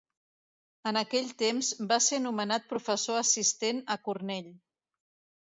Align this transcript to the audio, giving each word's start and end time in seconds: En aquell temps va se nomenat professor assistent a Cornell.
En 0.91 0.97
aquell 1.01 1.27
temps 1.41 1.69
va 1.93 1.99
se 2.07 2.19
nomenat 2.25 2.67
professor 2.73 3.21
assistent 3.21 3.85
a 3.97 4.03
Cornell. 4.09 4.53